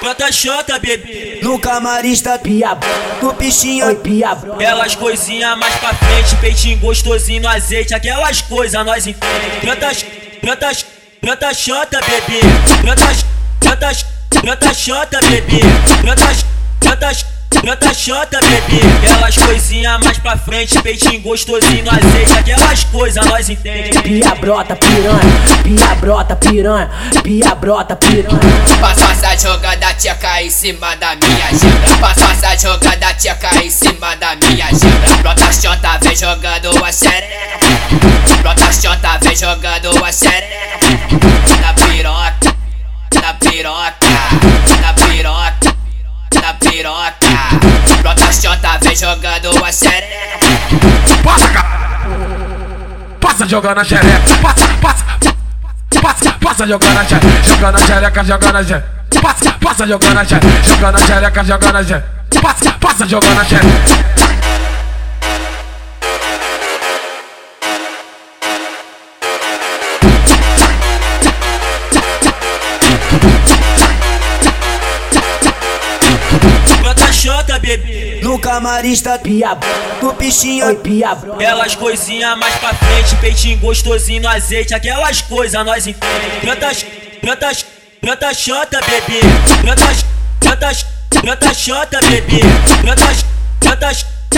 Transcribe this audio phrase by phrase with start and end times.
[0.00, 1.40] Brota chota, bebê.
[1.42, 2.76] No camarim está pia,
[3.20, 8.84] no pichinho oi pia, Aquelas coisinhas mais pra frente, peitinho gostosinho no azeite, aquelas coisas
[8.84, 9.60] nós entende.
[9.60, 9.90] Brota,
[10.42, 10.72] brota,
[11.20, 12.40] brota chota, bebê.
[12.82, 13.04] Brota,
[13.60, 13.92] brota,
[14.42, 15.60] brota chota, bebê.
[16.02, 16.24] Brota,
[16.80, 17.12] brota,
[17.62, 18.80] brota chota, bebê.
[19.04, 24.00] Aquelas coisinhas mais pra frente, peitinho gostosinho no azeite, aquelas coisas nós entende.
[24.02, 25.20] Pia brota piranha,
[25.62, 26.90] pia brota piranha,
[27.22, 28.40] pia brota piranha.
[28.80, 34.16] Passo essa jogada tcheca em cima da minha gembra Passo essa jogada tcheca em cima
[34.16, 37.58] da minha gembra Brota chota vem jogando a xereca
[38.40, 40.96] Brota chota vem jogando a xereca
[41.60, 42.56] Na piroca,
[43.14, 44.08] na piroca,
[44.80, 45.76] na piroca,
[46.40, 50.40] na piroca Brota chota vem jogando a xereca
[51.22, 51.68] Passa, cara.
[53.20, 54.36] Passa jogando a xereca.
[54.40, 55.04] Passa, passa.
[56.00, 57.42] Passa, passa jogando a xereca.
[57.44, 58.99] Jogando a xereca, jogando a xereca.
[59.18, 60.62] Passa, passa jogando a xereca.
[60.62, 62.08] Jogando a xereca, jogando a xereca.
[62.42, 64.10] Passa, passa jogando a xereca.
[78.22, 79.56] No camarim está pia,
[80.02, 85.64] no pichinho oi pia, Aquelas coisinhas mais pra frente, peitinho gostosinho no azeite, aquelas coisas
[85.64, 86.40] nós entende.
[86.40, 86.70] Brota,
[87.22, 87.52] brota,
[88.10, 89.20] brota chota, bebê.
[89.62, 89.84] Brota,
[90.40, 90.72] brota,
[91.22, 92.40] brota chota, bebê.
[92.82, 93.04] Brota,
[93.60, 93.90] brota,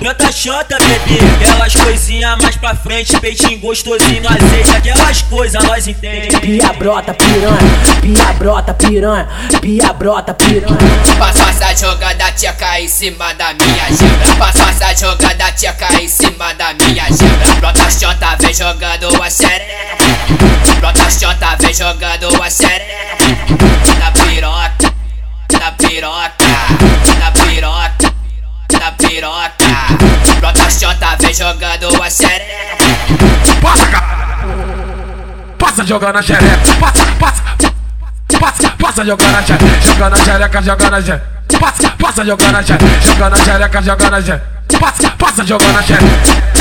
[0.00, 1.18] brota chota, bebê.
[1.34, 6.40] Aquelas coisinhas mais pra frente, peitinho gostosinho no azeite, aquelas coisas nós entende.
[6.40, 7.58] pia brota piranha,
[8.00, 9.28] pia brota piranha,
[9.60, 10.78] pia brota piranha.
[11.18, 16.54] Passo essa jogada tcheca em cima da minha gembra Passo essa jogada tcheca em cima
[16.54, 19.96] da minha gembra Brota chota vem jogando a xereca
[20.78, 23.17] Brota chota vem jogando a xereca
[23.98, 24.92] Na piroca,
[25.52, 26.46] na piroca,
[27.18, 28.12] na piroca,
[28.78, 32.88] na piroca Brota chota vem jogando a xereca
[33.60, 34.18] Passa.
[35.58, 36.74] Passa jogando a xereca.
[36.80, 37.42] Passa, passa.
[38.38, 39.80] Passa, passa jogando a xereca.
[39.80, 41.26] Jogando a xereca, jogando a xereca.
[41.58, 43.00] Passa, passa jogando a xereca.
[43.00, 44.46] Jogando a xereca, jogando a xereca.
[44.78, 46.57] Passa, passa jogando a xereca.